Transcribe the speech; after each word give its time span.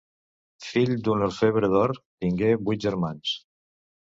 Fill 0.67 0.93
d'un 1.07 1.25
orfebre 1.25 1.69
d'or, 1.75 1.93
tingué 2.27 2.51
vuit 2.63 2.89
germans. 2.89 3.37